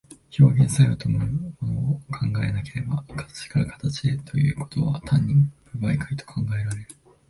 [0.39, 5.35] 表現作用というものを考えなければ、形から形へということは単に
[5.75, 6.87] 無媒介と考えられる。